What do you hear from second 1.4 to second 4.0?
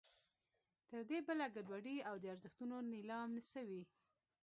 ګډوډي او د ارزښتونو نېلام څه وي.